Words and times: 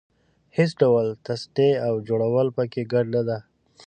هېڅ 0.57 0.71
ډول 0.81 1.07
تصنع 1.25 1.71
او 1.87 1.93
جوړول 2.07 2.47
په 2.57 2.63
کې 2.71 2.81
ګډه 2.93 3.09
نه 3.21 3.21
ده. 3.27 3.37